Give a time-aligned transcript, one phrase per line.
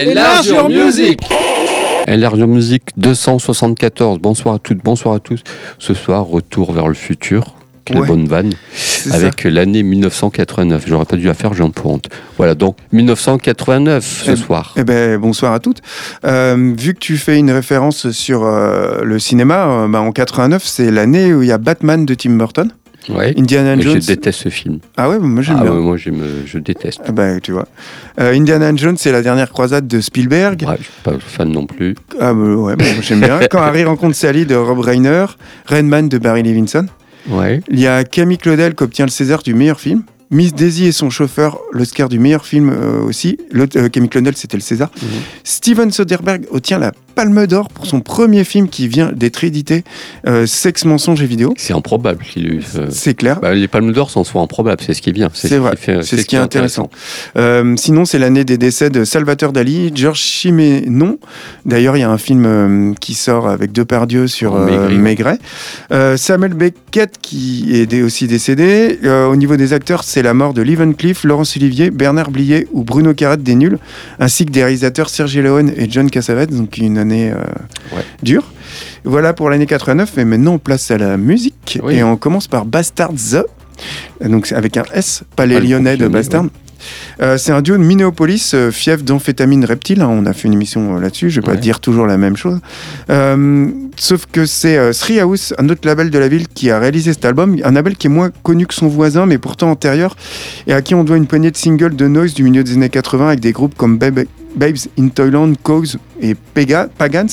[0.00, 1.20] Enlarge Music
[2.08, 4.18] Enlarge Music 274.
[4.18, 5.42] Bonsoir à toutes, bonsoir à tous.
[5.78, 7.54] Ce soir, retour vers le futur.
[7.84, 8.52] Quelle bonne vanne.
[9.10, 10.84] Avec l'année 1989.
[10.86, 12.08] J'aurais pas dû la faire, j'en honte.
[12.38, 14.74] Voilà, donc 1989 ce eh, soir.
[14.76, 15.82] Eh ben, bonsoir à toutes.
[16.24, 20.62] Euh, vu que tu fais une référence sur euh, le cinéma, euh, bah, en 89,
[20.64, 22.70] c'est l'année où il y a Batman de Tim Burton.
[23.08, 23.34] Ouais.
[23.36, 24.00] Indiana Jones.
[24.00, 24.78] Je déteste ce film.
[24.96, 25.72] Ah ouais, moi j'aime ah bien.
[25.72, 27.00] moi je déteste.
[27.06, 27.66] Ah bah, tu vois.
[28.20, 30.64] Euh, Indiana Jones, c'est la dernière croisade de Spielberg.
[30.66, 31.94] Ouais, je suis pas fan non plus.
[32.20, 33.40] Ah bah, ouais, j'aime bien.
[33.50, 35.26] Quand Harry rencontre Sally de Rob Reiner,
[35.66, 36.86] Redman de Barry Levinson.
[37.28, 37.60] Ouais.
[37.70, 40.02] Il y a Camille Claudel qui obtient le César du meilleur film.
[40.32, 43.36] Miss Daisy et son chauffeur, l'Oscar du meilleur film euh, aussi.
[43.54, 44.88] Euh, Camille Claudel, c'était le César.
[45.02, 45.08] Mhm.
[45.42, 49.84] Steven Soderbergh obtient la Palme d'Or pour son premier film qui vient d'être édité,
[50.26, 51.54] euh, Sexe, mensonge et vidéo.
[51.56, 53.40] C'est improbable qu'il C'est clair.
[53.40, 55.28] Bah, les Palmes d'Or sont souvent improbables, c'est ce qui est bien.
[55.32, 56.90] C'est vrai, c'est ce, qui est intéressant.
[57.76, 61.18] sinon, c'est l'année des décès de Salvatore Dali, Georges Chiménon.
[61.66, 65.38] D'ailleurs, il y a un film qui sort avec Depardieu sur Maigret.
[66.16, 68.98] Samuel Beckett qui est aussi décédé.
[69.04, 73.14] au niveau des acteurs, c'est la mort de Cleef, Laurence Olivier, Bernard Blier ou Bruno
[73.14, 73.78] Carat des Nuls,
[74.18, 78.44] ainsi que des réalisateurs Sergio Leone et John Cassavetes, donc une année euh, dure.
[79.04, 82.64] Voilà pour l'année 89, et maintenant on place à la musique, et on commence par
[82.64, 83.46] Bastard The,
[84.28, 86.44] donc avec un S, pas les lyonnais de Bastard.
[87.20, 90.00] Euh, c'est un duo de Minneapolis, euh, fief d'amphétamine reptile.
[90.00, 91.30] Hein, on a fait une émission euh, là-dessus.
[91.30, 92.58] Je vais pas dire toujours la même chose.
[93.96, 97.24] sauf que c'est Three House, un autre label de la ville, qui a réalisé cet
[97.24, 97.56] album.
[97.64, 100.16] Un label qui est moins connu que son voisin, mais pourtant antérieur,
[100.66, 102.88] et à qui on doit une poignée de singles de noise du milieu des années
[102.88, 103.98] 80 avec des groupes comme
[104.56, 107.28] Babes in Toyland, Cause et Pega, Pagans.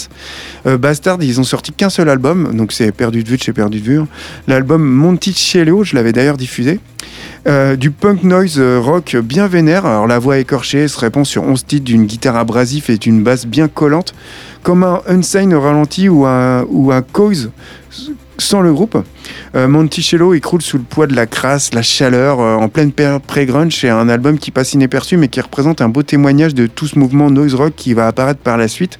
[0.65, 3.79] Bastard, ils ont sorti qu'un seul album, donc c'est perdu de vue de chez perdu
[3.79, 3.99] de vue.
[3.99, 4.07] Hein.
[4.47, 6.79] L'album Monticello, je l'avais d'ailleurs diffusé.
[7.47, 9.85] Euh, du punk noise euh, rock bien vénère.
[9.85, 13.45] Alors la voix écorchée se répand sur 11 titres d'une guitare abrasive et d'une basse
[13.45, 14.13] bien collante,
[14.63, 17.51] comme un Unsane ralenti ou un, ou Cause
[18.39, 19.03] sans le groupe.
[19.55, 23.77] Euh, Monticello écroule sous le poids de la crasse, la chaleur, en pleine pré-grunge.
[23.79, 26.97] C'est un album qui passe inaperçu, mais qui représente un beau témoignage de tout ce
[26.97, 28.97] mouvement noise rock qui va apparaître par la suite.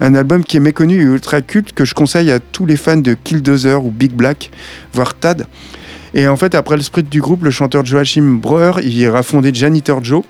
[0.00, 2.96] Un album qui est méconnu et ultra culte que je conseille à tous les fans
[2.96, 4.50] de Killdozer ou Big Black,
[4.92, 5.46] voire Tad.
[6.14, 10.02] Et en fait, après le split du groupe, le chanteur Joachim Breuer, ira fonder Janitor
[10.02, 10.24] Joe,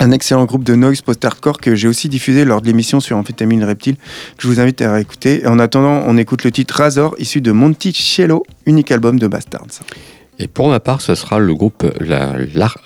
[0.00, 3.62] un excellent groupe de noise post-hardcore que j'ai aussi diffusé lors de l'émission sur Amphétamine
[3.62, 5.46] Reptile, que je vous invite à réécouter.
[5.46, 9.80] En attendant, on écoute le titre Razor, issu de Monticello, unique album de Bastards.
[10.42, 11.86] Et pour ma part, ce sera le groupe,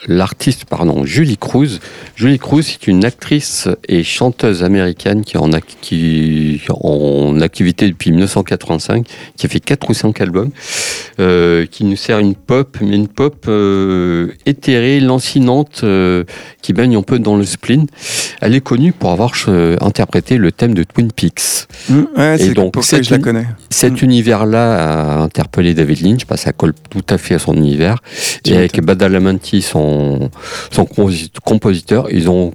[0.09, 1.79] l'artiste, pardon, Julie Cruz.
[2.17, 5.51] Julie Cruz, c'est une actrice et chanteuse américaine qui est en,
[5.81, 9.07] qui, en activité depuis 1985,
[9.37, 10.51] qui a fait 4 ou 5 albums,
[11.21, 16.25] euh, qui nous sert une pop, mais une pop euh, éthérée, lancinante, euh,
[16.61, 17.87] qui baigne un peu dans le spleen.
[18.41, 19.33] Elle est connue pour avoir
[19.81, 21.69] interprété le thème de Twin Peaks.
[21.89, 23.47] Mmh, ouais, et donc, pour ça que je la connais.
[23.71, 24.05] Cet mmh.
[24.05, 27.99] univers-là a interpellé David Lynch, parce que ça colle tout à fait à son univers.
[28.45, 30.31] Et avec Badalamenti, son,
[30.71, 30.87] son
[31.45, 32.53] compositeur, ils ont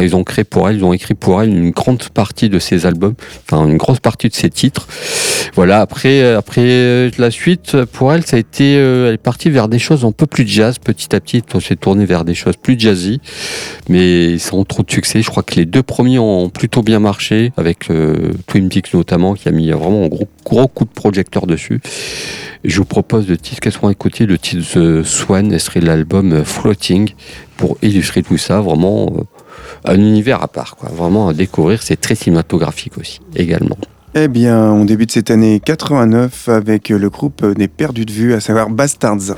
[0.00, 2.86] ils ont créé pour elle, ils ont écrit pour elle une grande partie de ses
[2.86, 4.86] albums, enfin une grosse partie de ses titres.
[5.54, 5.80] Voilà.
[5.80, 9.78] Après, après la suite pour elle, ça a été, euh, elle est partie vers des
[9.78, 10.78] choses un peu plus jazz.
[10.78, 13.20] Petit à petit, on s'est tourné vers des choses plus jazzy,
[13.88, 15.22] mais sans trop de succès.
[15.22, 19.34] Je crois que les deux premiers ont plutôt bien marché, avec euh, Twin Peaks notamment,
[19.34, 21.80] qui a mis vraiment un gros, gros coup de projecteur dessus
[22.66, 24.26] je vous propose le titre qu'est-ce qu'on écouter?
[24.26, 27.10] Le titre The Swan, ce serait l'album Floating,
[27.56, 29.22] pour illustrer tout ça, vraiment euh,
[29.84, 30.88] un univers à part, quoi.
[30.88, 33.76] vraiment à découvrir, c'est très cinématographique aussi, également.
[34.14, 38.40] Eh bien, on débute cette année 89 avec le groupe des perdus de vue, à
[38.40, 39.36] savoir Bastards.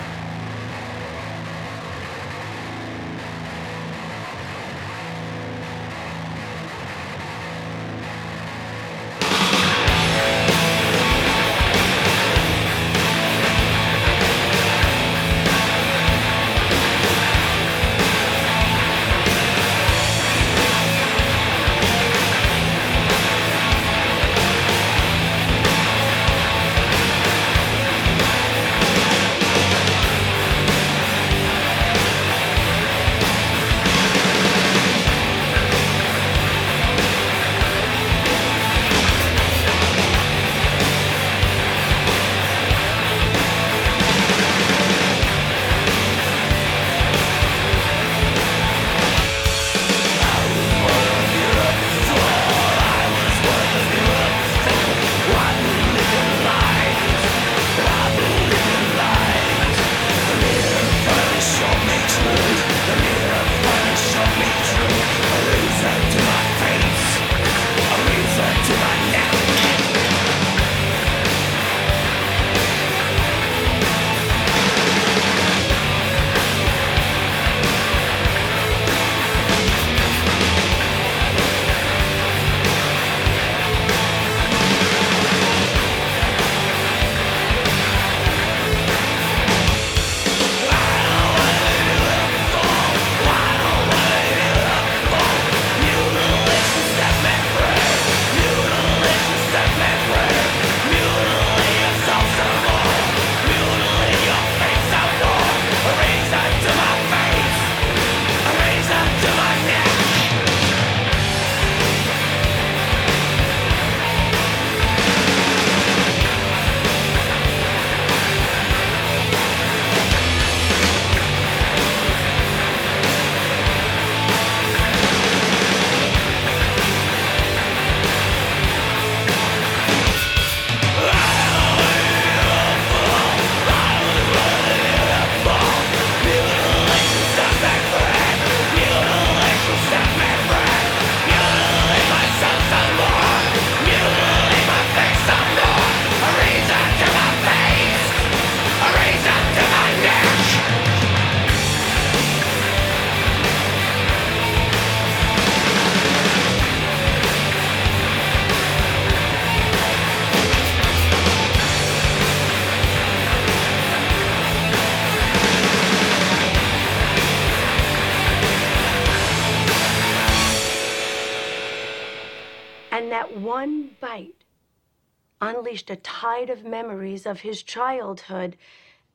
[175.69, 178.57] Unleashed a tide of memories of his childhood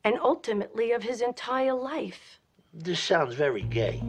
[0.04, 2.38] and ultimately of his entire life.
[2.72, 4.00] This sounds very gay.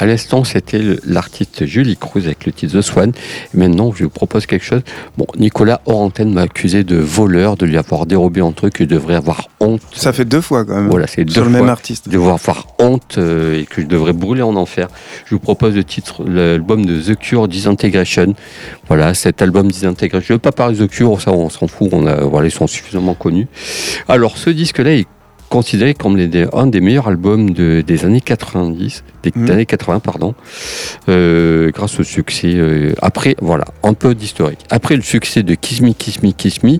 [0.00, 3.12] À l'instant, c'était l'artiste Julie Cruz avec le titre The Swan.
[3.52, 4.80] maintenant, je vous propose quelque chose.
[5.18, 9.16] Bon, Nicolas Orantène m'a accusé de voleur, de lui avoir dérobé un truc, il devrait
[9.16, 9.82] avoir honte.
[9.92, 10.88] Ça fait deux fois quand même.
[10.88, 12.08] Voilà, c'est deux le même artiste.
[12.08, 14.88] De devoir avoir honte euh, et que je devrais brûler en enfer.
[15.26, 18.34] Je vous propose le titre, l'album de The Cure Disintegration.
[18.88, 20.26] Voilà, cet album Disintegration.
[20.26, 22.48] Je ne veux pas parler de The Cure, ça on s'en fout, on a, voilà,
[22.48, 23.48] ils sont suffisamment connus.
[24.08, 25.06] Alors, ce disque-là est
[25.50, 26.16] considéré comme
[26.52, 29.50] un des meilleurs albums des années 90, des mmh.
[29.50, 30.34] années 80, pardon,
[31.08, 32.54] euh, grâce au succès.
[32.54, 34.60] Euh, après, voilà, un peu d'historique.
[34.70, 36.78] Après le succès de Kiss Me, Kiss Me, Kiss Me,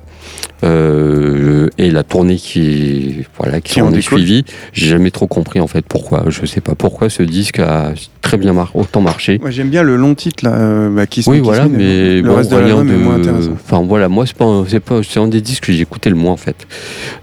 [0.64, 5.66] euh, et la tournée qui, voilà, qui, en est suivie, j'ai jamais trop compris en
[5.66, 6.24] fait pourquoi.
[6.28, 9.38] Je sais pas pourquoi ce disque a très bien mar autant marché.
[9.40, 12.56] Moi j'aime bien le long titre là, bah, Kiss oui, voilà, mais, le reste de
[12.56, 13.52] l'album est moins intéressant.
[13.52, 16.16] Enfin voilà, moi c'est pas, c'est pas, c'est un des disques que j'ai écouté le
[16.16, 16.66] moins en fait.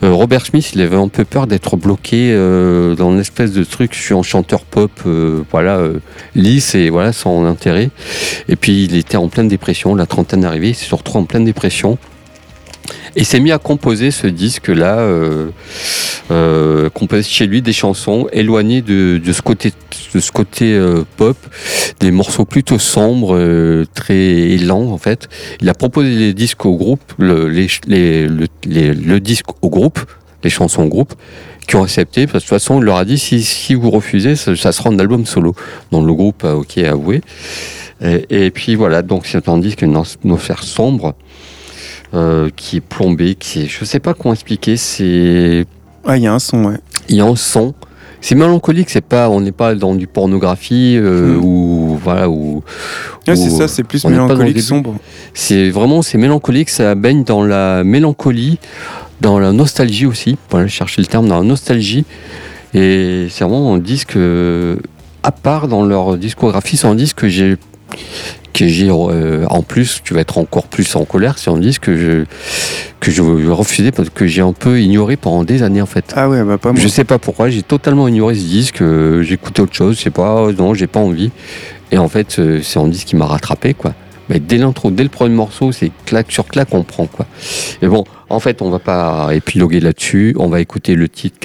[0.01, 3.93] Robert Smith, il avait un peu peur d'être bloqué euh, dans une espèce de truc.
[3.93, 5.99] Je suis un chanteur pop, euh, voilà, euh,
[6.35, 7.89] lisse et voilà, sans intérêt.
[8.49, 9.95] Et puis il était en pleine dépression.
[9.95, 11.97] La trentaine arrivée, il s'est retrouvé en pleine dépression.
[13.15, 15.49] Et s'est mis à composer ce disque-là, euh,
[16.29, 19.71] euh, composer chez lui des chansons éloignées de, ce côté,
[20.13, 21.37] de ce côté euh, pop,
[22.01, 25.29] des morceaux plutôt sombres, euh, très lents en fait.
[25.61, 27.49] Il a proposé les disques au groupe, le,
[29.19, 29.99] disque au groupe,
[30.43, 31.13] les chansons au groupe,
[31.65, 34.35] qui ont accepté, parce que de toute façon, il leur a dit si, vous refusez,
[34.35, 35.55] ça, sera un album solo.
[35.91, 37.21] Donc le groupe a avoué.
[38.01, 41.15] Et, et puis voilà, donc c'est un disque, une atmosphère sombre,
[42.13, 45.65] euh, qui est plombé, qui est, je sais pas comment expliquer, c'est.
[46.05, 46.77] Ah, il y a un son, ouais.
[47.09, 47.73] Il y a un son.
[48.21, 51.43] C'est mélancolique, c'est pas, on n'est pas dans du pornographie euh, hmm.
[51.43, 52.63] ou voilà ou.
[53.25, 54.95] c'est ça, c'est plus mélancolique, sombre.
[55.33, 58.57] C'est vraiment, c'est mélancolique, ça baigne dans la mélancolie,
[59.21, 60.37] dans la nostalgie aussi.
[60.49, 62.05] Voilà, chercher le terme dans la nostalgie.
[62.73, 64.77] Et c'est vraiment un disque euh,
[65.23, 66.77] à part dans leur discographie.
[66.77, 67.57] C'est un disque que j'ai
[68.53, 71.61] que j'ai euh, en plus, tu vas être encore plus en colère si on me
[71.61, 72.25] dit que je
[72.99, 76.13] que je refusais parce que j'ai un peu ignoré pendant des années en fait.
[76.15, 76.81] Ah ouais, bah pas moi.
[76.81, 78.83] Je sais pas pourquoi, j'ai totalement ignoré ce disque,
[79.21, 81.31] j'écoutais autre chose, je sais pas, non, j'ai pas envie.
[81.91, 83.93] Et en fait, c'est un disque qui m'a rattrapé quoi.
[84.29, 87.27] mais dès l'intro, dès le premier morceau, c'est claque sur claque, on prend quoi.
[87.81, 90.35] Et bon, en fait, on va pas épiloguer là-dessus.
[90.37, 91.37] On va écouter le titre.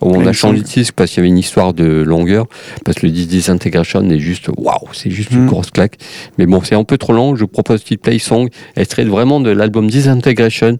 [0.00, 2.46] On a changé de titre parce qu'il y avait une histoire de longueur.
[2.84, 5.48] Parce que le Disintegration est juste waouh, c'est juste une hmm.
[5.48, 5.98] grosse claque.
[6.38, 7.36] Mais bon, c'est un peu trop long.
[7.36, 10.76] Je propose titre Play Song, extrait vraiment de l'album Disintegration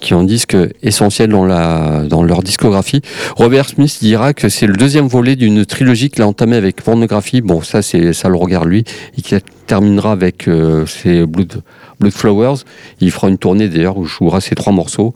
[0.00, 3.00] qui ont un disque essentiel dans, la, dans leur discographie.
[3.36, 7.40] Robert Smith dira que c'est le deuxième volet d'une trilogie qu'il a entamée avec Pornographie.
[7.40, 8.84] Bon, ça, c'est, ça le regarde lui.
[9.16, 9.34] Et qui
[9.66, 11.62] terminera avec euh, ses Blood,
[11.98, 12.56] Blood Flowers.
[13.00, 15.14] Il fera une tournée d'ailleurs où jouera ces trois morceaux.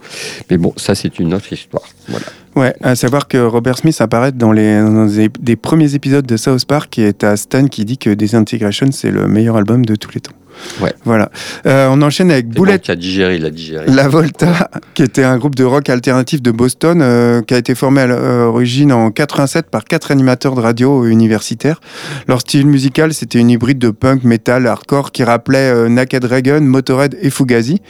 [0.49, 1.87] Mais bon, ça, c'est une autre histoire.
[2.07, 2.25] Voilà.
[2.55, 5.07] Ouais, à savoir que Robert Smith apparaît dans les, dans
[5.39, 9.27] des premiers épisodes de South Park est à Stan qui dit que Disintegration c'est le
[9.27, 10.33] meilleur album de tous les temps.
[10.81, 10.93] Ouais.
[11.05, 11.31] Voilà.
[11.65, 12.79] Euh, on enchaîne avec Bullet.
[12.79, 13.85] Qui a digéré, il a digéré.
[13.87, 17.75] La Volta, qui était un groupe de rock alternatif de Boston, euh, qui a été
[17.75, 21.81] formé à l'origine en 87 par quatre animateurs de radio universitaires.
[22.27, 26.61] Leur style musical, c'était une hybride de punk, metal, hardcore qui rappelait euh, Naked Dragon,
[26.61, 27.81] Motorhead et Fugazi.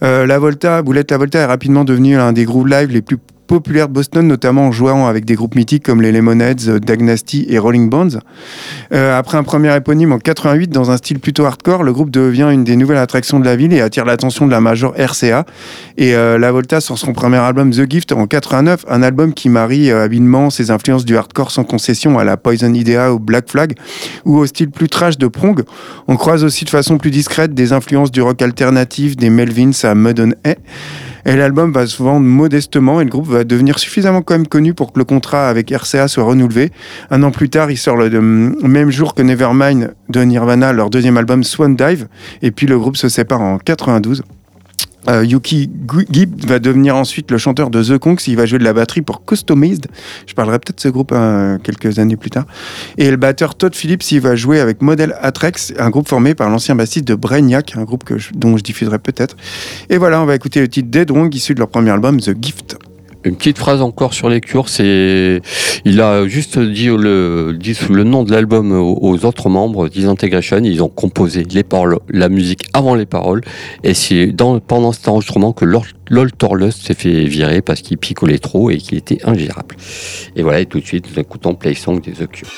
[0.00, 3.18] la Volta, Bullet La Volta est rapidement devenu l'un des groupes live les plus
[3.52, 7.44] populaire de Boston, notamment en jouant avec des groupes mythiques comme les Lemonheads, euh, Dagnasty
[7.50, 8.20] et Rolling Bones.
[8.94, 12.48] Euh, après un premier éponyme en 88 dans un style plutôt hardcore, le groupe devient
[12.50, 15.44] une des nouvelles attractions de la ville et attire l'attention de la major RCA.
[15.98, 19.50] Et euh, La Volta sort son premier album The Gift en 89, un album qui
[19.50, 23.74] marie habilement ses influences du hardcore sans concession à la Poison Idea ou Black Flag
[24.24, 25.62] ou au style plus trash de Prong.
[26.08, 29.94] On croise aussi de façon plus discrète des influences du rock alternatif des Melvins à
[29.94, 30.56] Mud on Hay.
[31.24, 34.74] Et l'album va se vendre modestement et le groupe va devenir suffisamment quand même connu
[34.74, 36.70] pour que le contrat avec RCA soit renouvelé.
[37.10, 41.16] Un an plus tard, il sort le même jour que Nevermind de Nirvana, leur deuxième
[41.16, 42.08] album Swan Dive.
[42.42, 44.22] Et puis le groupe se sépare en 92.
[45.08, 45.70] Euh, Yuki
[46.10, 48.18] Gibb va devenir ensuite le chanteur de The Kongs.
[48.26, 49.86] Il va jouer de la batterie pour Customized.
[50.26, 52.44] Je parlerai peut-être de ce groupe euh, quelques années plus tard.
[52.98, 56.48] Et le batteur Todd Phillips, il va jouer avec Model Atrex, un groupe formé par
[56.50, 59.36] l'ancien bassiste de Brainiac, un groupe que dont je diffuserai peut-être.
[59.90, 62.34] Et voilà, on va écouter le titre Dead Wrong, issu de leur premier album, The
[62.40, 62.76] Gift.
[63.24, 65.40] Une petite phrase encore sur les cures, c'est
[65.84, 70.82] il a juste dit le, dit le nom de l'album aux, autres membres Disintegration, ils
[70.82, 73.42] ont composé les paroles, la musique avant les paroles,
[73.84, 78.38] et c'est dans, pendant cet enregistrement que Lol Torlust s'est fait virer parce qu'il picolait
[78.38, 79.76] trop et qu'il était ingérable.
[80.34, 82.48] Et voilà, et tout de suite, nous écoutons Play Song des The Cure.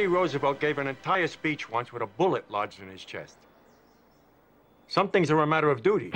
[0.00, 3.36] Teddy Roosevelt gave an entire speech once with a bullet lodged in his chest.
[4.88, 6.10] Some things are a matter of duty.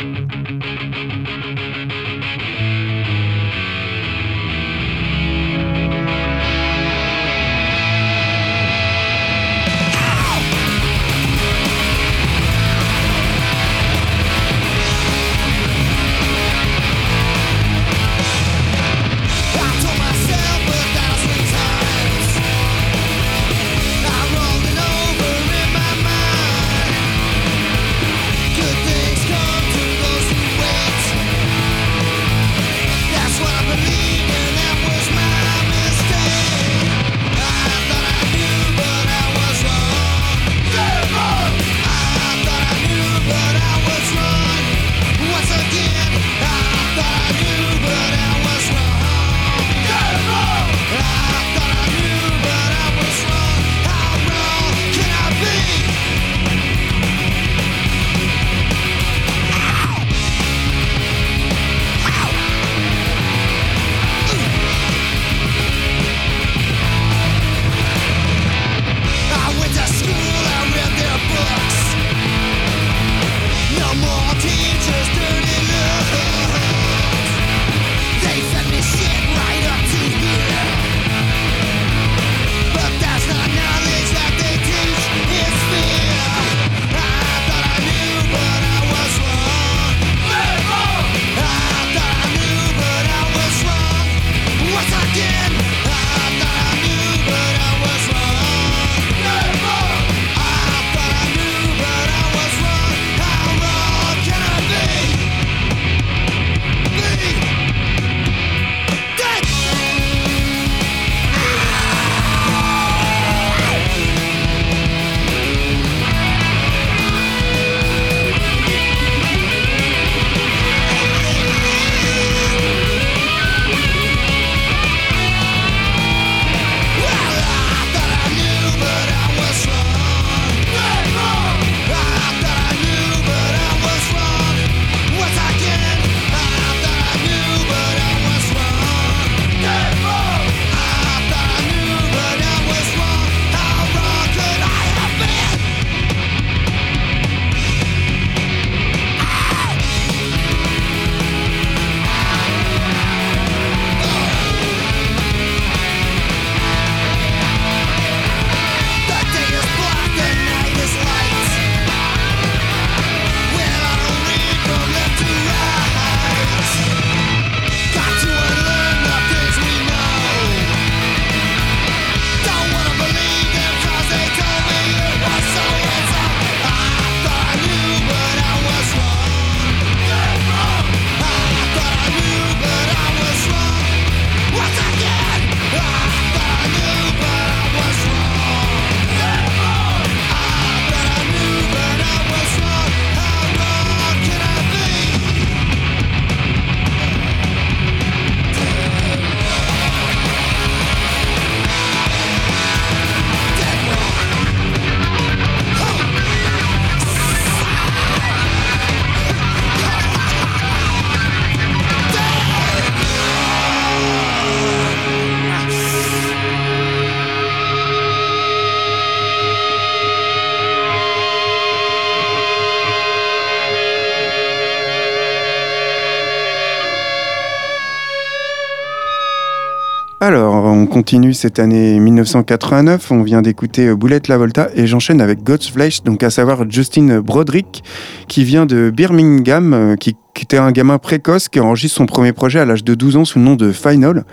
[230.94, 233.10] Continue cette année 1989.
[233.10, 236.70] On vient d'écouter euh, Boulette La Volta et j'enchaîne avec God's Flesh, donc à savoir
[236.70, 237.82] Justin Broderick,
[238.28, 242.32] qui vient de Birmingham, euh, qui qui était un gamin précoce qui enregistre son premier
[242.32, 244.24] projet à l'âge de 12 ans sous le nom de Final.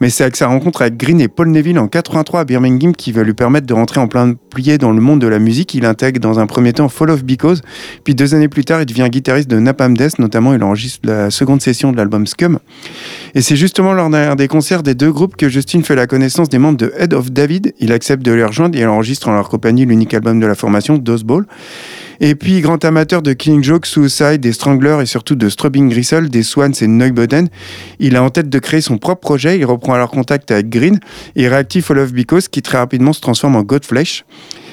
[0.00, 3.12] Mais c'est avec sa rencontre avec Green et Paul Neville en 83 à Birmingham qui
[3.12, 5.74] va lui permettre de rentrer en plein plié dans le monde de la musique.
[5.74, 7.62] Il intègre dans un premier temps Fall of Because,
[8.02, 11.30] puis deux années plus tard, il devient guitariste de Napalm Death, notamment il enregistre la
[11.30, 12.58] seconde session de l'album Scum.
[13.34, 16.48] Et c'est justement lors d'un des concerts des deux groupes que Justin fait la connaissance
[16.48, 17.74] des membres de Head of David.
[17.78, 20.98] Il accepte de les rejoindre et enregistre en leur compagnie l'unique album de la formation,
[20.98, 21.44] Dose Ball.
[22.20, 26.28] Et puis, grand amateur de Killing Joke, Suicide, des Stranglers et surtout de Strubbing Gristle,
[26.28, 27.48] des Swans et Neuboden,
[27.98, 29.58] il a en tête de créer son propre projet.
[29.58, 30.98] Il reprend alors contact avec Green
[31.36, 34.24] et réactive All of Because qui très rapidement se transforme en Godflesh.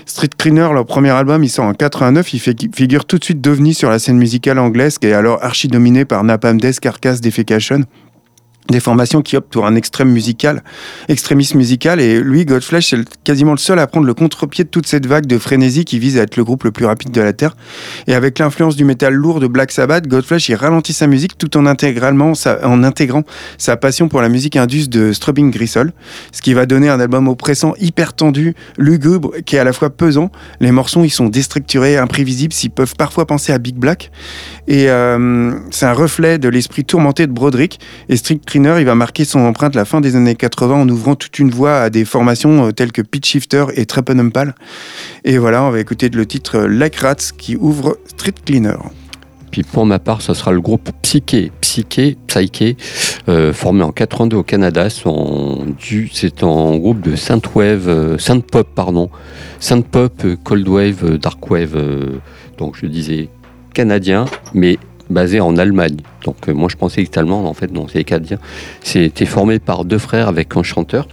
[0.06, 2.34] Street Cleaner, leur premier album, il sort en 89.
[2.34, 5.68] Il figure tout de suite d'ovni sur la scène musicale anglaise qui est alors archi
[5.68, 7.84] dominée par Napalm Death, Carcass, Defecation
[8.72, 10.64] des formations qui optent pour un extrême musical,
[11.08, 12.00] extrémisme musical.
[12.00, 15.26] Et lui, Godflesh, c'est quasiment le seul à prendre le contre-pied de toute cette vague
[15.26, 17.56] de frénésie qui vise à être le groupe le plus rapide de la Terre.
[18.08, 21.56] Et avec l'influence du métal lourd de Black Sabbath, Godflesh, il ralentit sa musique tout
[21.58, 23.24] en, intégralement en intégrant
[23.58, 25.94] sa passion pour la musique indus de Strubbing Gristle,
[26.32, 29.90] ce qui va donner un album oppressant, hyper tendu, lugubre, qui est à la fois
[29.90, 30.32] pesant.
[30.60, 34.12] Les morceaux, ils sont déstructurés, imprévisibles, s'ils peuvent parfois penser à Big Black.
[34.68, 37.80] Et euh, c'est un reflet de l'esprit tourmenté de Broderick.
[38.10, 41.40] Et Strict il va marquer son empreinte la fin des années 80 en ouvrant toute
[41.40, 44.56] une voie à des formations euh, telles que Pitch Shifter et Treppenhumpal.
[45.24, 48.78] Et voilà, on va écouter le titre euh, Like Rats qui ouvre Street Cleaner.
[49.50, 52.78] Puis pour ma part, ce sera le groupe Psyché, Psyché, Psyché,
[53.28, 54.90] euh, formé en 82 au Canada.
[54.90, 59.10] C'est un groupe de synthwave, synthpop pardon,
[59.60, 61.76] synthpop, cold wave, dark wave.
[62.58, 63.30] donc je disais
[63.74, 64.78] canadien, mais
[65.12, 65.98] basé en Allemagne.
[66.24, 68.38] Donc euh, moi je pensais que c'était allemand, en fait non, c'est canadien.
[68.82, 71.08] C'était formé par deux frères avec un chanteur.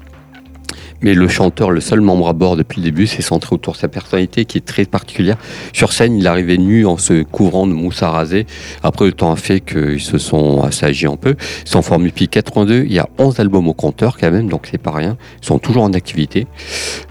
[1.01, 3.79] Mais le chanteur, le seul membre à bord depuis le début, s'est centré autour de
[3.79, 5.37] sa personnalité qui est très particulière.
[5.73, 8.47] Sur scène, il arrivait nu en se couvrant de mousse à raser.
[8.83, 11.37] Après, le temps a fait qu'ils se sont assagis un peu.
[11.65, 12.85] Ils sont formés depuis 82.
[12.85, 15.17] Il y a 11 albums au compteur quand même, donc c'est pas rien.
[15.41, 16.49] Ils sont toujours en activité.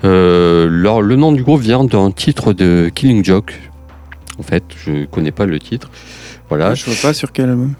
[0.03, 3.53] Euh, le nom du groupe vient d'un titre de Killing Joke.
[4.37, 5.89] En fait, je connais pas le titre.
[6.49, 6.73] Voilà.
[6.75, 7.73] Je vois pas sur quel album.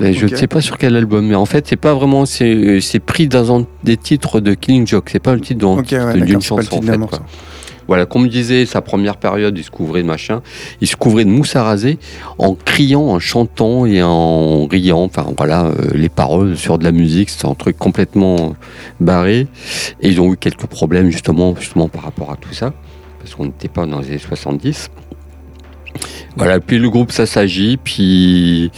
[0.00, 2.26] Je ne sais pas sur quel album, mais en fait, c'est pas vraiment.
[2.26, 5.10] C'est pris dans un des titres de Killing Joke.
[5.12, 5.60] C'est pas le titre
[6.24, 6.76] d'une chanson.
[6.78, 7.20] En fait,
[7.88, 10.40] Voilà, comme disait, sa première période, il se couvrait de machin.
[10.80, 11.98] Il se couvrait de mousse à raser
[12.38, 15.02] en criant, en chantant et en riant.
[15.02, 18.54] Enfin, voilà, euh, les paroles sur de la musique, c'est un truc complètement
[19.00, 19.46] barré.
[20.00, 22.72] Et ils ont eu quelques problèmes, justement, justement par rapport à tout ça.
[23.18, 24.90] Parce qu'on n'était pas dans les années 70.
[26.36, 28.70] Voilà, puis le groupe s'agit, puis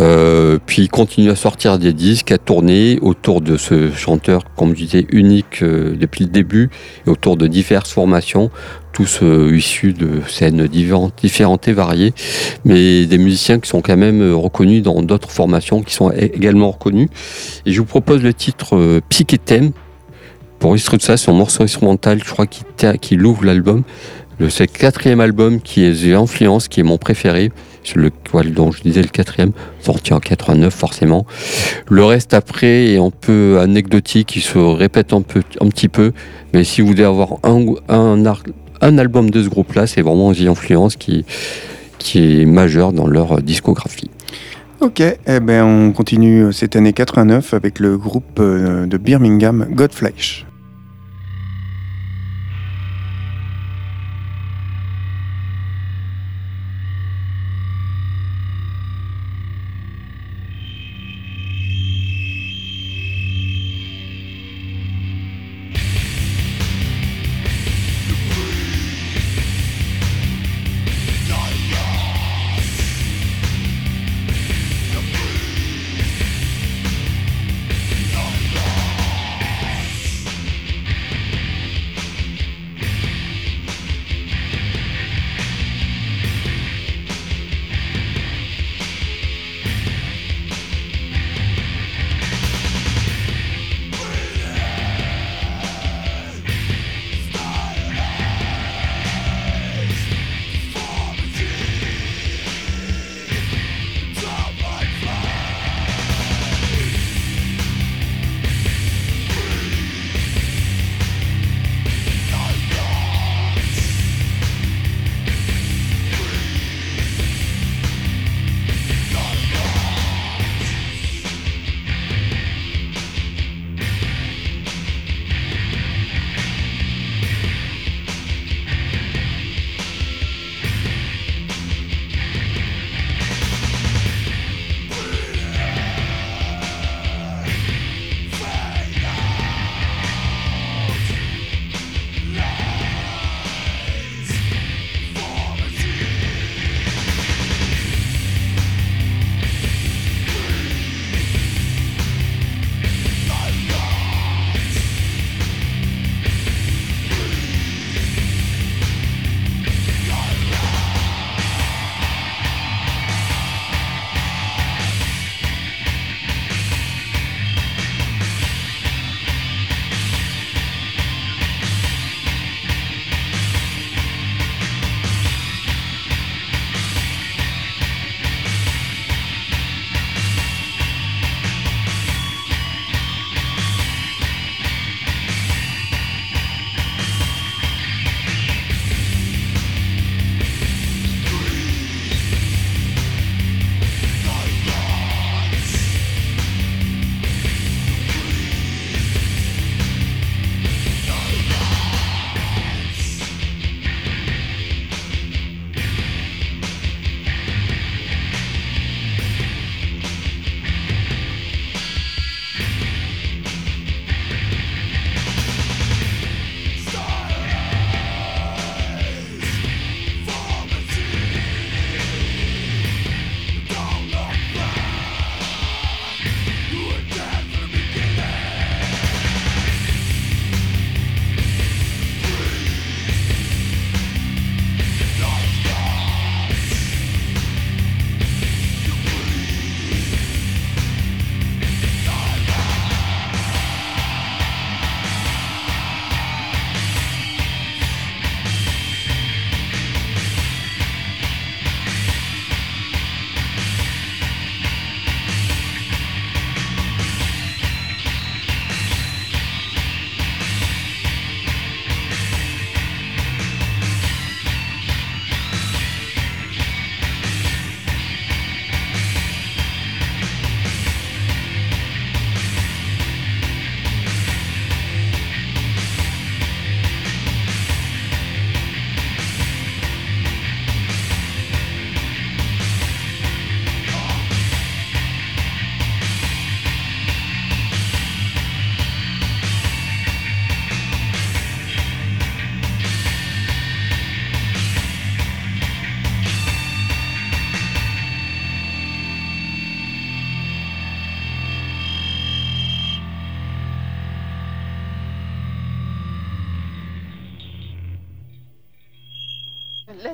[0.00, 4.70] euh, puis il continue à sortir des disques, à tourner autour de ce chanteur, comme
[4.70, 6.70] je disais, unique euh, depuis le début,
[7.06, 8.50] et autour de diverses formations,
[8.92, 12.12] tous euh, issus de scènes différentes et variées,
[12.64, 17.08] mais des musiciens qui sont quand même reconnus dans d'autres formations qui sont également reconnus.
[17.66, 19.72] Et je vous propose le titre Psychetem.
[20.58, 22.62] Pour illustrer tout ça, c'est un morceau instrumental, je crois, qui,
[23.02, 23.82] qui ouvre l'album.
[24.38, 27.52] Le quatrième album qui est The Influence, qui est mon préféré.
[27.94, 28.10] Le,
[28.50, 31.24] dont je disais le quatrième, sorti en 89 forcément.
[31.88, 36.12] Le reste après est un peu anecdotique, il se répète un, peu, un petit peu.
[36.52, 38.24] Mais si vous voulez avoir un, un,
[38.80, 41.24] un album de ce groupe-là, c'est vraiment The Influence qui,
[41.98, 44.10] qui est majeur dans leur discographie.
[44.80, 50.45] Ok, eh ben on continue cette année 89 avec le groupe euh, de Birmingham Godflesh.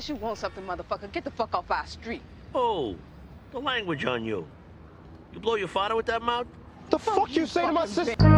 [0.03, 2.23] Unless you want something, motherfucker, get the fuck off our street.
[2.53, 2.97] Oh,
[3.53, 4.45] the language on you.
[5.33, 6.49] You blow your father with that mouth?
[6.91, 8.32] The fuck, fuck you say to my sister?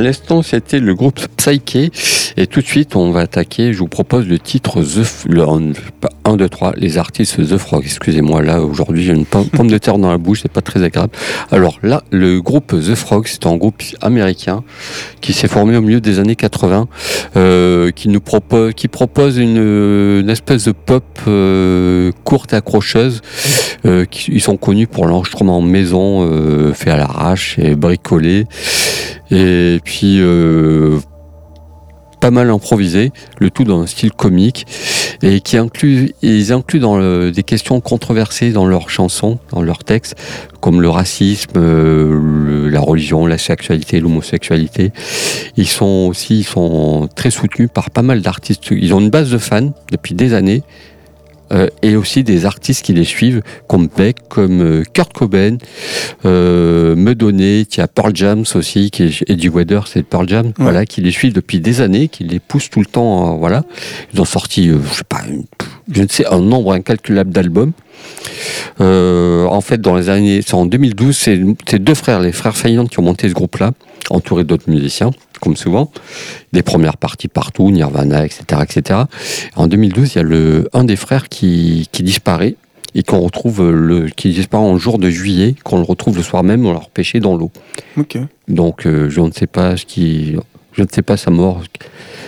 [0.00, 2.32] À l'instant, c'était le groupe Psyche.
[2.38, 3.74] Et tout de suite, on va attaquer.
[3.74, 5.42] Je vous propose le titre The, le
[6.30, 7.82] 1, 2, 3, les artistes The Frog.
[7.84, 11.12] Excusez-moi, là, aujourd'hui, j'ai une pomme de terre dans la bouche, c'est pas très agréable.
[11.50, 14.62] Alors là, le groupe The Frog, c'est un groupe américain
[15.20, 16.88] qui s'est formé au milieu des années 80,
[17.36, 23.22] euh, qui nous propose, propose une, espèce de pop euh, courte accrocheuse.
[23.86, 28.46] Euh, ils sont connus pour l'enregistrement maison euh, fait à l'arrache et bricolé.
[29.30, 30.98] Et puis euh,
[32.20, 34.66] pas mal improvisé, le tout dans un style comique,
[35.22, 39.84] et qui inclut, ils incluent dans le, des questions controversées dans leurs chansons, dans leurs
[39.84, 40.16] textes,
[40.60, 44.92] comme le racisme, euh, la religion, la sexualité, l'homosexualité.
[45.56, 48.70] Ils sont aussi, ils sont très soutenus par pas mal d'artistes.
[48.70, 50.62] Ils ont une base de fans depuis des années.
[51.52, 55.56] Euh, et aussi des artistes qui les suivent, comme Beck, comme euh, Kurt Cobain,
[56.24, 60.52] euh, Medonné, y a Pearl Jams aussi, qui est Eddie Weather, c'est Pearl Jam, Ouais.
[60.58, 63.64] voilà, qui les suivent depuis des années, qui les poussent tout le temps, euh, voilà.
[64.14, 65.44] Ils ont sorti, euh, je sais pas, une-
[65.92, 67.72] je ne sais, un nombre incalculable d'albums.
[68.80, 72.86] Euh, en fait, dans les années, c'est en 2012, c'est deux frères, les frères Fayand,
[72.86, 73.72] qui ont monté ce groupe-là,
[74.10, 75.10] entourés d'autres musiciens,
[75.40, 75.90] comme souvent,
[76.52, 79.00] des premières parties partout, Nirvana, etc., etc.
[79.56, 82.56] En 2012, il y a le, un des frères qui, qui disparaît
[82.94, 86.42] et qu'on retrouve le, qui disparaît en jour de juillet, qu'on le retrouve le soir
[86.42, 87.50] même, on l'a repêché dans l'eau.
[88.48, 90.36] Donc, euh, je ne sais pas ce qui,
[90.72, 91.62] je ne sais pas sa mort,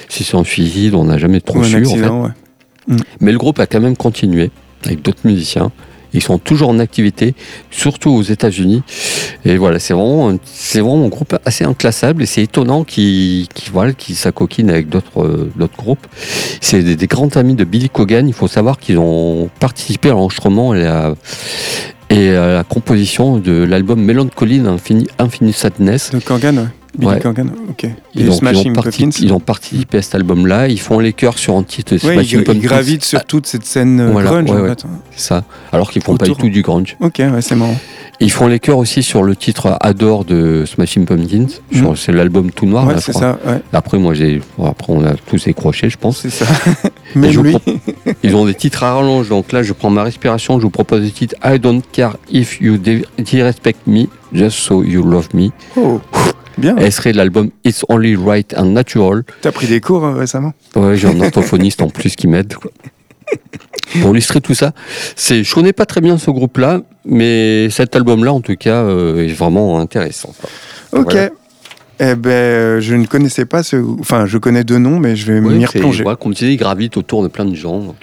[0.09, 1.87] si c'est un suicide, on n'a jamais trop Ou un su.
[1.87, 2.09] en fait.
[2.09, 2.97] ouais.
[3.21, 4.51] Mais le groupe a quand même continué
[4.85, 5.71] avec d'autres musiciens.
[6.15, 7.35] Ils sont toujours en activité,
[7.71, 8.83] surtout aux États-Unis.
[9.45, 13.73] Et voilà, c'est vraiment, c'est vraiment un groupe assez inclassable et c'est étonnant qu'ils qu'ils-
[13.73, 16.07] voilà, s'acoquinent avec d'autres euh, d'autres groupes.
[16.61, 18.27] C'est des, grands amis de Billy Cogan.
[18.29, 21.15] Il faut savoir qu'ils ont participé à l'enregistrement et à,
[22.11, 26.11] et à la composition de l'album Melancholy Infini, Infinite Sadness.
[26.11, 26.65] De Corgan, ouais.
[26.99, 27.87] Billy Corgan, ok.
[28.15, 30.69] Ils, ont, ils, ont participé à cet album-là.
[30.69, 31.95] Ils font les chœurs sur un titre.
[32.07, 34.51] Ouais, ils, ils gravitent sur toute cette scène voilà, grunge.
[34.51, 34.85] en fait.
[35.13, 35.45] C'est ça.
[35.73, 36.97] Alors qu'ils font pas du tout du grunge.
[37.01, 37.77] Ok, ouais, c'est marrant.
[38.21, 41.47] Ils font les chœurs aussi sur le titre Adore de Smashing Pumpkins.
[41.73, 41.95] Mm.
[41.97, 42.87] C'est l'album tout noir.
[42.87, 43.39] Ouais, c'est ça.
[43.73, 44.41] Après, moi, j'ai.
[44.63, 46.19] après, on a tous écroché, je pense.
[46.21, 46.45] C'est ça.
[47.15, 47.57] Mais lui.
[48.23, 49.29] Ils ont des titres à rallonge.
[49.29, 50.59] Donc là, je prends ma respiration.
[50.59, 52.79] Je vous propose le titre I don't care if you
[53.19, 55.51] disrespect me, just so you love me.
[55.77, 56.01] Oh.
[56.59, 56.77] Bien.
[56.77, 59.23] Elle serait l'album It's Only Right and Natural.
[59.41, 60.53] T'as pris des cours euh, récemment?
[60.77, 62.55] Ouais, j'ai un orthophoniste en plus qui m'aide.
[64.01, 64.73] Pour illustrer tout ça,
[65.17, 69.27] c'est, je connais pas très bien ce groupe-là, mais cet album-là, en tout cas, euh,
[69.27, 70.35] est vraiment intéressant.
[70.93, 71.15] Ok.
[72.01, 73.77] Eh ben, euh, je ne connaissais pas ce.
[74.01, 76.05] Enfin, je connais deux noms, mais je vais m'y replonger.
[76.05, 77.79] Ouais, comme tu disais, il gravite autour de plein de gens.
[77.79, 77.97] Donc...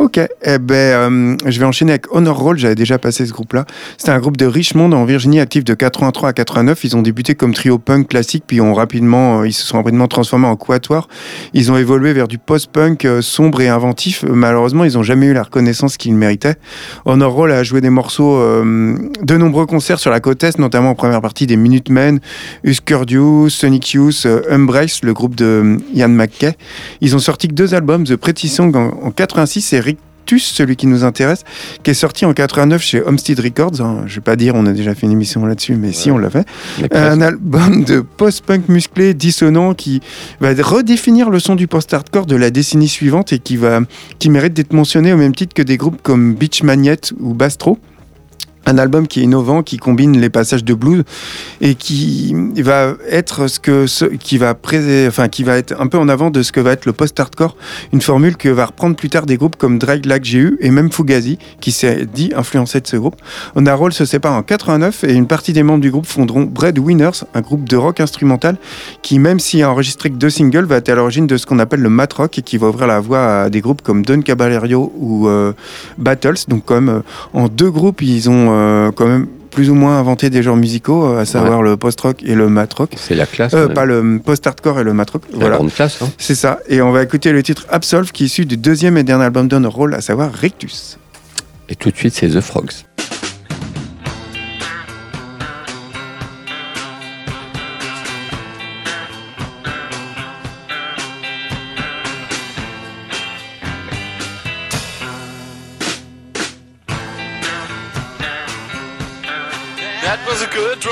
[0.00, 2.56] Ok, eh ben, euh, je vais enchaîner avec Honor Roll.
[2.56, 3.66] J'avais déjà passé ce groupe-là.
[3.98, 6.84] C'était un groupe de Richmond en Virginie, actif de 83 à 89.
[6.84, 10.08] Ils ont débuté comme trio punk classique, puis ont rapidement, euh, ils se sont rapidement
[10.08, 11.06] transformés en quatuor.
[11.52, 14.24] Ils ont évolué vers du post-punk euh, sombre et inventif.
[14.26, 16.56] Malheureusement, ils n'ont jamais eu la reconnaissance qu'ils méritaient.
[17.04, 20.94] Honor Roll a joué des morceaux, de nombreux concerts sur la côte est, notamment en
[20.94, 22.20] première partie des Minutemen,
[22.64, 26.56] Husker Du, Sonic Youth, Embrace, le groupe de Ian McKay.
[27.02, 29.89] Ils ont sorti deux albums, The Pretty Song en, en 86 et
[30.28, 31.44] celui qui nous intéresse,
[31.82, 33.80] qui est sorti en 89 chez Homestead Records.
[33.80, 34.04] Hein.
[34.06, 36.30] Je vais pas dire, on a déjà fait une émission là-dessus, mais si on l'a
[36.30, 36.46] fait.
[36.92, 40.00] Un album de post-punk musclé, dissonant, qui
[40.40, 43.80] va redéfinir le son du post-hardcore de la décennie suivante et qui va,
[44.18, 47.78] qui mérite d'être mentionné au même titre que des groupes comme Beach Magnet ou Bastro
[48.66, 51.02] un album qui est innovant, qui combine les passages de blues
[51.60, 53.86] et qui va être ce que
[54.16, 54.54] qui va
[55.08, 57.56] enfin qui va être un peu en avant de ce que va être le post-hardcore,
[57.92, 60.92] une formule que va reprendre plus tard des groupes comme Drag Like GU et même
[60.92, 63.16] Fugazi qui s'est dit influencé de ce groupe.
[63.54, 67.24] Honor se sépare en 89 et une partie des membres du groupe fonderont Bread Winners,
[67.34, 68.56] un groupe de rock instrumental
[69.02, 71.58] qui même s'il a enregistré que deux singles va être à l'origine de ce qu'on
[71.58, 74.20] appelle le mat rock et qui va ouvrir la voie à des groupes comme Don
[74.20, 75.52] Caballero ou euh,
[75.98, 76.44] Battles.
[76.48, 77.00] Donc comme euh,
[77.32, 81.04] en deux groupes ils ont euh, quand même plus ou moins inventé des genres musicaux,
[81.04, 82.92] euh, à savoir le post-rock et le mat-rock.
[82.96, 83.52] C'est la classe.
[83.54, 85.22] Euh, pas le post-hardcore et le mat-rock.
[85.32, 85.50] Voilà.
[85.50, 86.00] La grande classe.
[86.02, 86.08] Hein.
[86.18, 86.60] C'est ça.
[86.68, 89.48] Et on va écouter le titre Absolve qui est issu du deuxième et dernier album
[89.48, 90.98] d'Honor Roll, à savoir Rictus.
[91.68, 92.84] Et tout de suite, c'est The Frogs.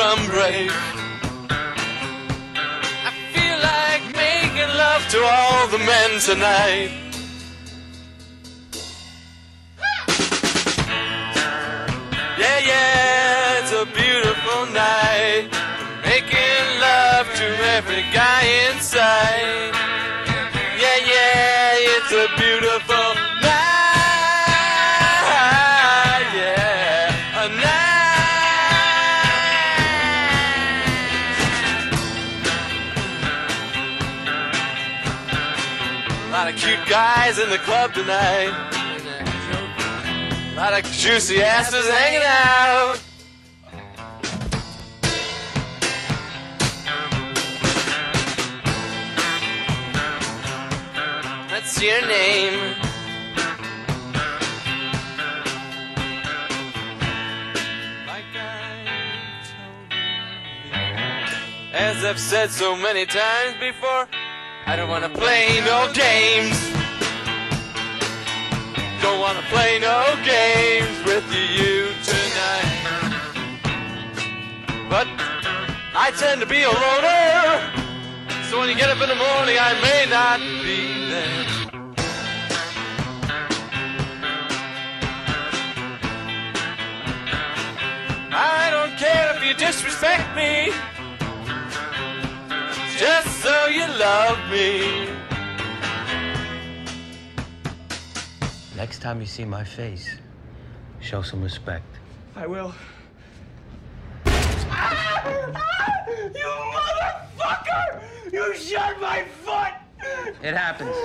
[0.08, 0.70] Drum break.
[1.50, 6.90] I feel like making love to all the men tonight.
[12.38, 15.48] Yeah, yeah, it's a beautiful night.
[16.04, 17.46] Making love to
[17.76, 19.74] every guy inside.
[20.82, 23.28] Yeah, yeah, it's a beautiful
[36.88, 38.52] guys in the club tonight.
[40.52, 42.96] A lot of juicy asses hanging out.
[51.50, 52.74] What's your name?
[61.72, 64.08] As I've said so many times before,
[64.70, 66.60] I don't wanna play no games.
[69.00, 73.16] Don't wanna play no games with you tonight.
[74.90, 75.08] But
[75.94, 77.62] I tend to be a loner.
[78.50, 81.46] So when you get up in the morning, I may not be there.
[88.30, 90.74] I don't care if you disrespect me,
[92.98, 95.08] just so you love me.
[98.76, 100.18] Next time you see my face,
[100.98, 101.86] show some respect.
[102.34, 102.74] I will.
[104.26, 104.32] you
[106.74, 108.02] motherfucker!
[108.32, 109.74] You shot my foot!
[110.42, 110.96] It happens.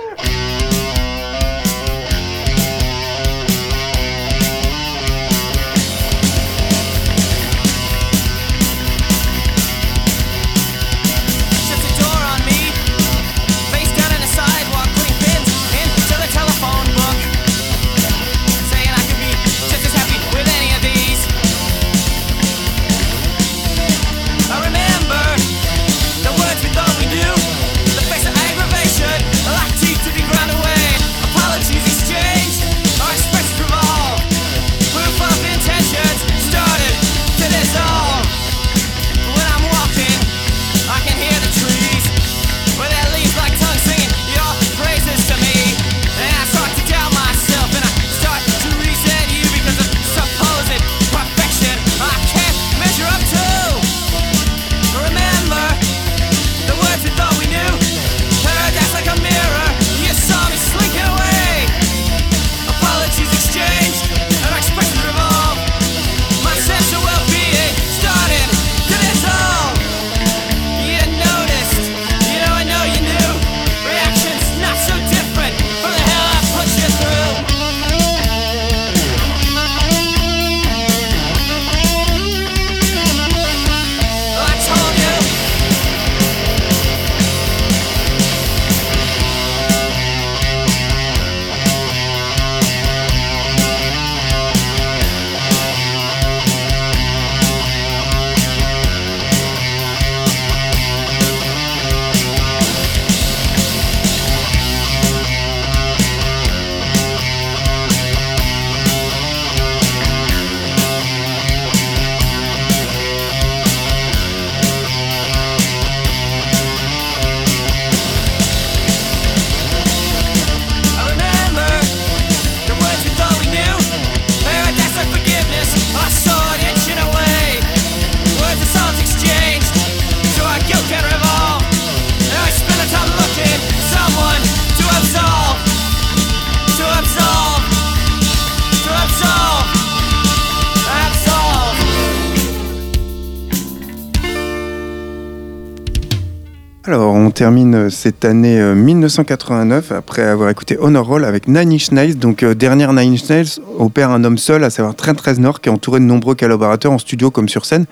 [146.86, 152.16] Alors, on termine cette année 1989 après avoir écouté Honor Roll avec Nine Inch Nails.
[152.16, 155.70] Donc, euh, dernière Nine Inch Nails opère un homme seul, à savoir Trent Reznor, qui
[155.70, 157.86] est entouré de nombreux collaborateurs en studio comme sur scène.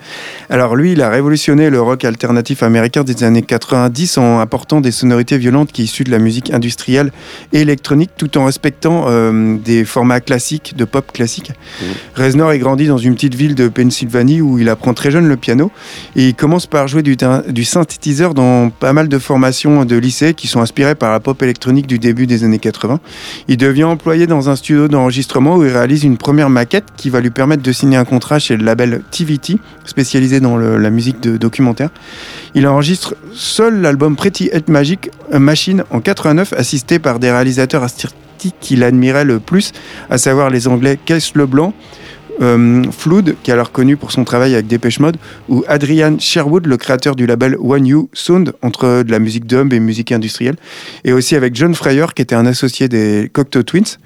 [0.51, 4.91] Alors, lui, il a révolutionné le rock alternatif américain des années 90 en apportant des
[4.91, 7.11] sonorités violentes qui issues de la musique industrielle
[7.51, 11.49] et électronique, tout en respectant euh, des formats classiques, de pop classique.
[11.49, 11.85] Mmh.
[12.13, 15.35] Reznor est grandi dans une petite ville de Pennsylvanie où il apprend très jeune le
[15.35, 15.71] piano
[16.15, 17.17] et il commence par jouer du,
[17.47, 21.41] du synthétiseur dans pas mal de formations de lycée qui sont inspirées par la pop
[21.41, 22.99] électronique du début des années 80.
[23.47, 27.21] Il devient employé dans un studio d'enregistrement où il réalise une première maquette qui va
[27.21, 31.37] lui permettre de signer un contrat chez le label TVT, spécialisé dans la musique de
[31.37, 31.91] documentaire.
[32.55, 38.17] Il enregistre seul l'album Pretty Head Magic Machine en 89, assisté par des réalisateurs artistiques
[38.59, 39.71] qu'il admirait le plus,
[40.09, 41.73] à savoir les Anglais Kees Leblanc,
[42.41, 45.17] euh, Flood, qui est alors connu pour son travail avec Dépêche Mode,
[45.49, 49.73] ou Adrian Sherwood, le créateur du label One You Sound, entre de la musique dub
[49.73, 50.55] et musique industrielle,
[51.03, 53.97] et aussi avec John Fryer, qui était un associé des Cocteau Twins.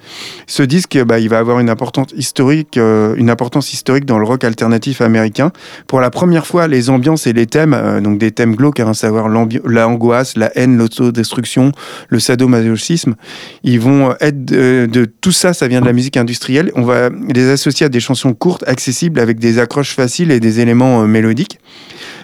[0.48, 4.44] Ce disque, bah, il va avoir une importance historique, euh, importance historique dans le rock
[4.44, 5.52] alternatif américain.
[5.86, 8.94] Pour la première fois, les ambiances et les thèmes, euh, donc des thèmes glauques, à
[8.94, 11.72] savoir l'angoisse, la haine, l'autodestruction,
[12.10, 13.16] le sadomasochisme,
[13.64, 16.72] ils vont être de, tout ça, ça vient de la musique industrielle.
[16.76, 20.60] On va les associer à des chansons courtes, accessibles avec des accroches faciles et des
[20.60, 21.60] éléments euh, mélodiques.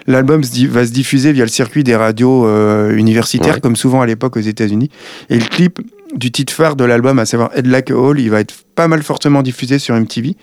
[0.06, 4.36] L'album va se diffuser via le circuit des radios euh, universitaires, comme souvent à l'époque
[4.36, 4.90] aux États-Unis.
[5.30, 5.80] Et le clip
[6.14, 8.86] du titre phare de l'album, à savoir Head Like a Hole, il va être pas
[8.86, 10.36] mal fortement diffusé sur MTV.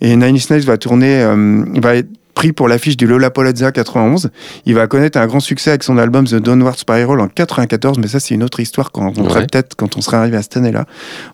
[0.00, 4.30] Et Nine Inch Nails va tourner, euh, va être pris pour l'affiche du Lollapalooza 91.
[4.66, 8.06] Il va connaître un grand succès avec son album The Downward Spiral en 94, mais
[8.06, 10.84] ça c'est une autre histoire qu'on rencontrera peut-être quand on sera arrivé à cette année-là.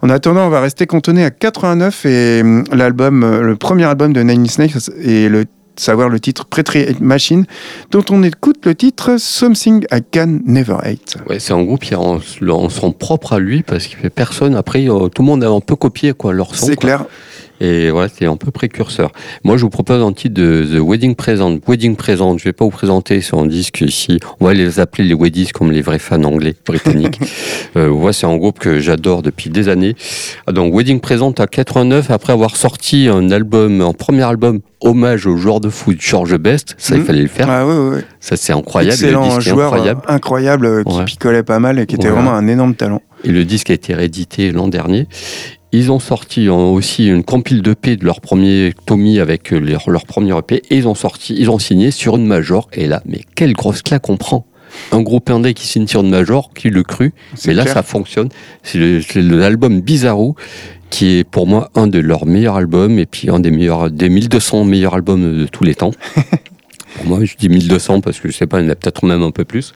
[0.01, 4.13] En attendant, on va rester cantonné à 89 et hum, l'album, euh, le premier album
[4.13, 5.45] de Nine Inch Nails et le
[5.77, 7.47] savoir le titre Pretty Machine,
[7.91, 11.17] dont on écoute le titre Something I Can Never Hate.
[11.29, 14.55] Ouais, c'est un groupe qui en, en son propre à lui parce qu'il fait personne.
[14.55, 16.67] Après, euh, tout le monde a un peu copié quoi, leur son.
[16.67, 17.07] C'est clair.
[17.63, 19.13] Et voilà, c'est un peu précurseur.
[19.45, 21.59] Moi, je vous propose un titre de The Wedding Present.
[21.69, 24.19] Wedding Present, je vais pas vous présenter son disque ici.
[24.41, 27.21] On va les appeler les Weddies comme les vrais fans anglais, britanniques.
[27.77, 29.95] euh, c'est un groupe que j'adore depuis des années.
[30.49, 35.27] Ah, donc, Wedding Present à 89, après avoir sorti un album, un premier album hommage
[35.27, 37.05] au joueur de foot George Best, ça il hmm.
[37.05, 37.49] fallait le faire.
[37.49, 38.01] Ah, oui, oui.
[38.19, 38.95] Ça c'est incroyable.
[38.95, 42.49] Excellent, un joueur incroyable, incroyable euh, qui picolait pas mal et qui était vraiment un
[42.49, 43.03] énorme talent.
[43.23, 45.07] Et le disque a été réédité l'an dernier.
[45.73, 50.37] Ils ont sorti aussi une compile d'EP de leur premier Tommy avec leur, leur premier
[50.37, 52.69] EP et ils ont sorti, ils ont signé sur une major.
[52.75, 54.47] Et là, mais quelle grosse claque on prend
[54.91, 57.13] un groupe indé qui signe sur une major, qui le cru,
[57.47, 58.29] mais là ça fonctionne.
[58.63, 58.79] C'est
[59.17, 60.35] l'album Bizarro
[60.91, 64.11] qui est pour moi un de leurs meilleurs albums et puis un des meilleurs, des
[64.11, 65.93] 1200 meilleurs albums de tous les temps.
[66.95, 69.05] pour moi, je dis 1200 parce que je sais pas, il y en a peut-être
[69.05, 69.73] même un peu plus.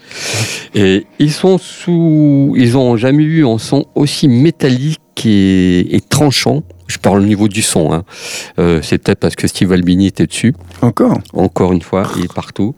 [0.74, 6.62] Et ils sont sous, ils ont jamais eu un son aussi métallique et, tranchant.
[6.86, 7.92] Je parle au niveau du son.
[7.92, 8.04] Hein.
[8.60, 10.54] Euh, c'est peut-être parce que Steve Albini était dessus.
[10.82, 11.18] Encore?
[11.32, 12.76] Encore une fois, il est partout.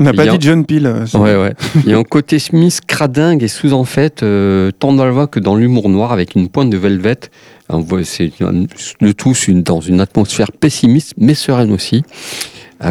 [0.00, 0.86] On n'a pas dit John Peel.
[0.86, 1.52] Euh, ouais, ouais.
[1.84, 5.12] il y a un côté Smith cradingue et sous en fait, euh, tant dans la
[5.12, 7.20] voix que dans l'humour noir avec une pointe de velvet.
[8.02, 8.32] C'est
[9.00, 12.02] le tout dans une atmosphère pessimiste mais sereine aussi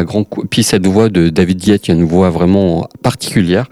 [0.04, 3.66] grand Puis cette voix de David Diet, il y a une voix vraiment particulière.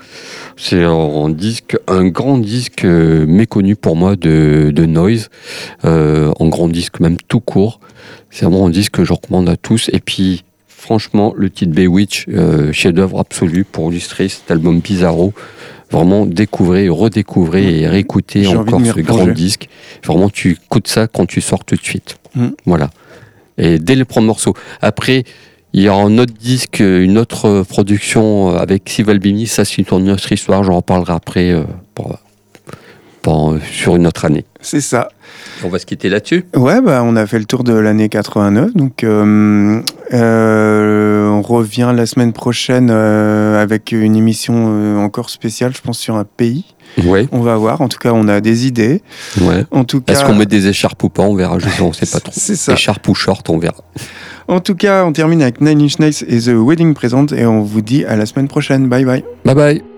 [0.57, 5.31] C'est un disque, un grand disque euh, méconnu pour moi de, de Noise,
[5.85, 7.81] euh, un grand disque même tout court.
[8.31, 9.91] C'est vraiment un disque que je recommande à tous.
[9.93, 15.33] Et puis, franchement, le titre Bewitch, euh, chef-d'œuvre absolu pour illustrer cet album Bizarro.
[15.91, 19.69] Vraiment découvrez, redécouvrez et réécoutez encore ce grand disque.
[20.05, 22.17] Vraiment, tu écoutes ça quand tu sors tout de suite.
[22.35, 22.49] Mm.
[22.65, 22.91] Voilà.
[23.59, 24.55] Et dès le premier morceau.
[24.81, 25.25] Après,
[25.75, 29.47] il y a un autre disque, une autre production avec Steve Albini.
[29.47, 30.65] Ça, c'est une autre histoire.
[30.65, 31.65] J'en reparlerai après euh,
[33.71, 34.45] sur une autre année.
[34.61, 35.09] C'est ça.
[35.65, 36.45] On va se quitter là-dessus?
[36.55, 38.75] Ouais, bah, on a fait le tour de l'année 89.
[38.75, 39.81] Donc, euh,
[40.13, 46.25] euh, on revient la semaine prochaine avec une émission encore spéciale, je pense, sur un
[46.25, 46.65] pays.
[47.05, 47.29] Ouais.
[47.33, 47.81] On va voir.
[47.81, 49.03] En tout cas, on a des idées.
[49.41, 49.65] Ouais.
[49.71, 50.13] En tout cas.
[50.13, 51.59] Est-ce qu'on met des écharpes ou pas On verra.
[51.59, 52.33] Je ne sais pas trop.
[52.37, 52.73] C'est ça.
[52.75, 53.83] Écharpes ou short, on verra.
[54.49, 57.63] En tout cas, on termine avec Nine Inch Nails et The Wedding Present et on
[57.63, 58.89] vous dit à la semaine prochaine.
[58.89, 59.25] Bye bye.
[59.45, 59.92] Bye bye.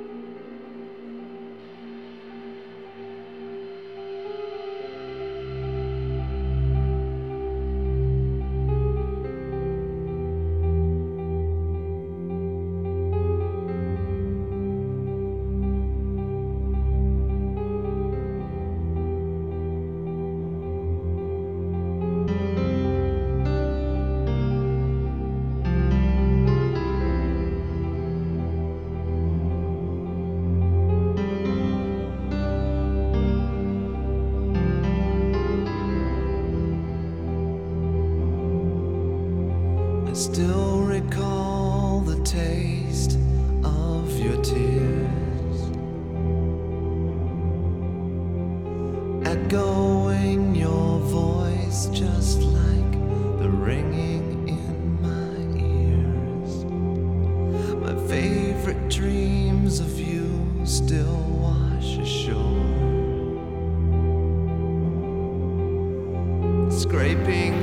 [66.94, 67.53] Scraping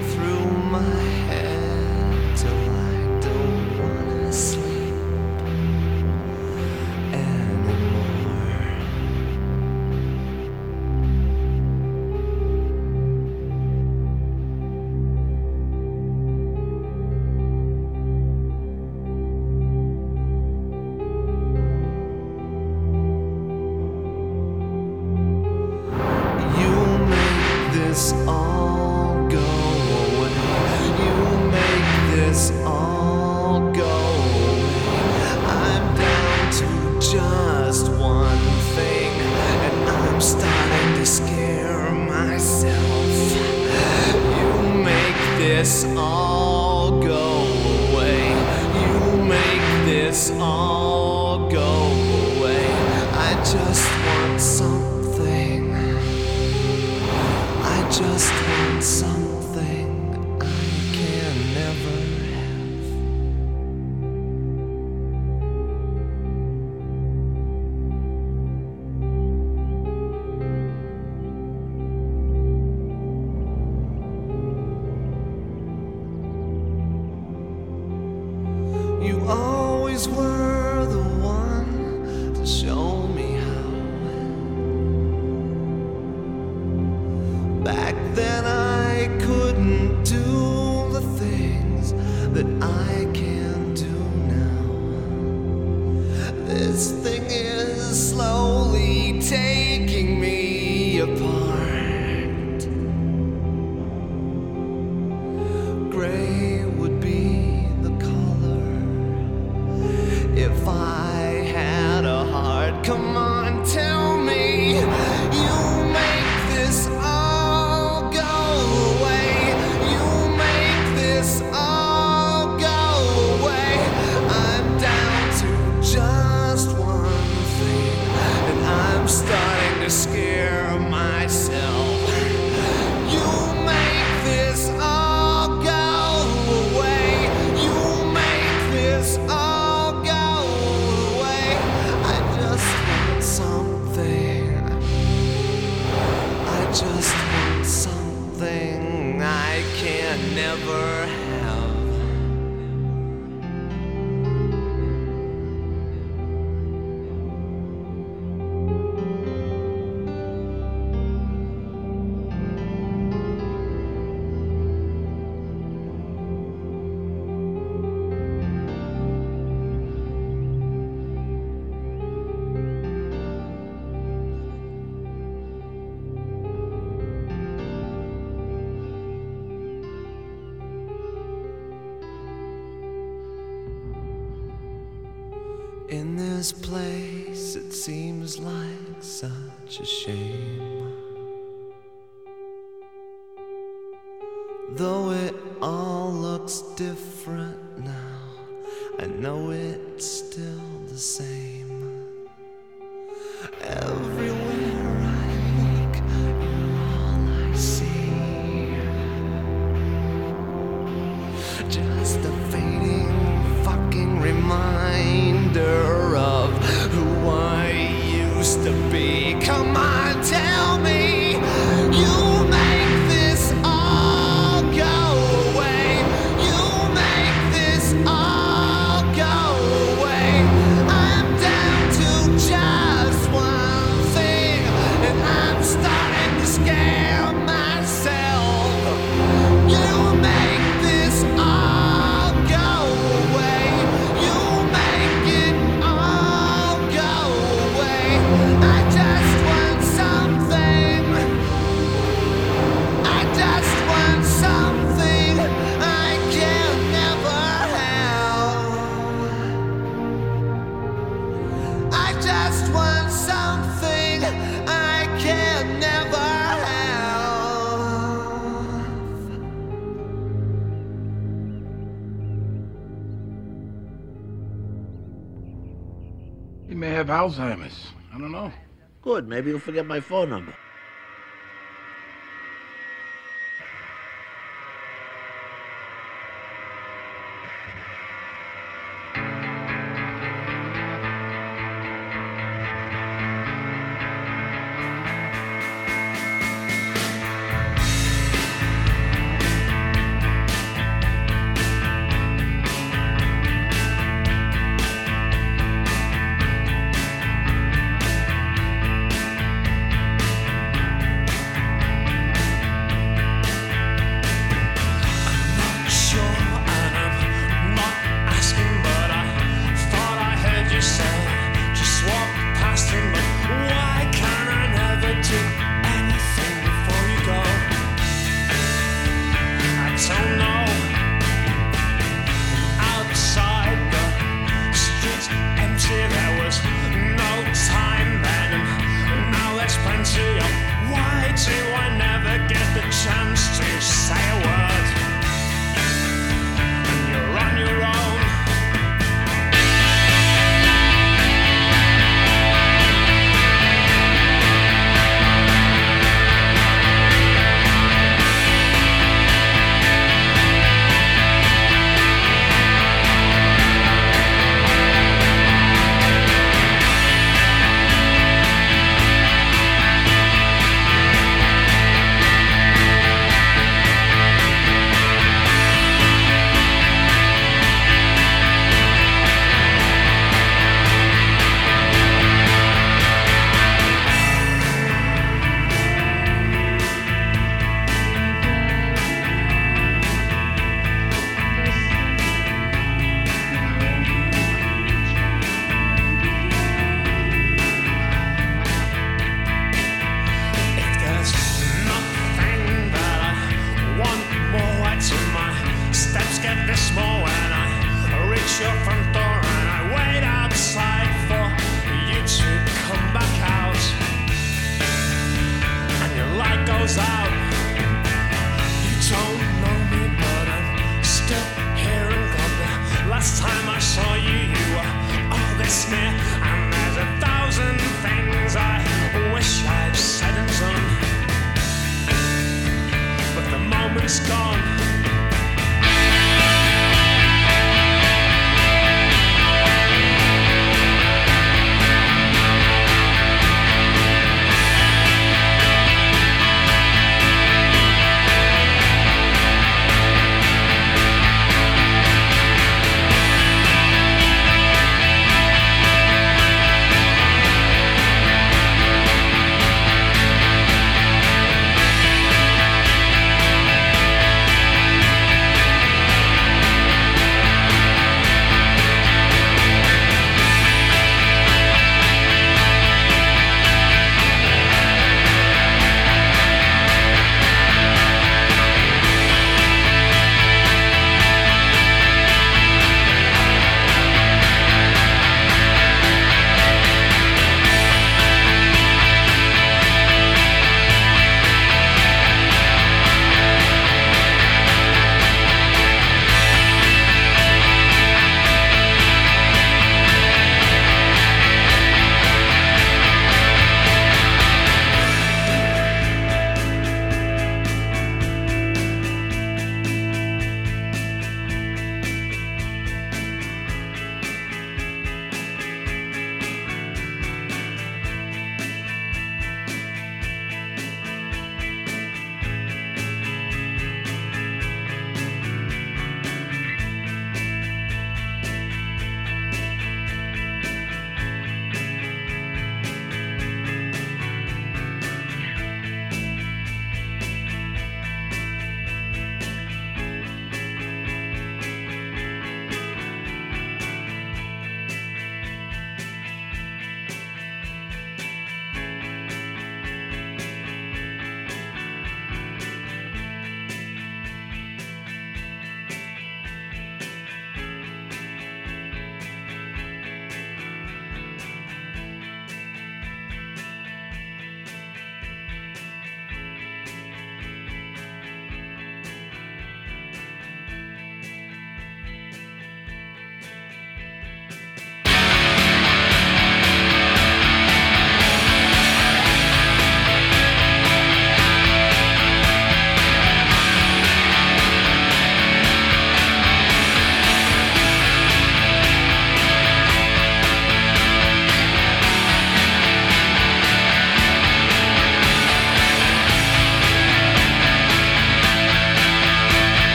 [279.41, 280.53] maybe you'll forget my phone number.